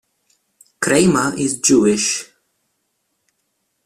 Kramer 0.79 1.37
is 1.37 1.59
Jewish. 1.61 2.25